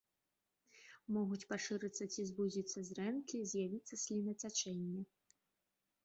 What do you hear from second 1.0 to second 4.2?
Могуць пашырыцца ці звузіцца зрэнкі, з'явіцца